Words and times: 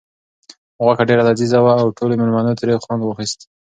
غوښه 0.83 1.03
ډېره 1.09 1.23
لذیذه 1.29 1.57
وه 1.61 1.73
او 1.81 1.87
ټولو 1.97 2.13
مېلمنو 2.19 2.57
ترې 2.59 2.81
خوند 2.83 3.01
واخیست. 3.03 3.39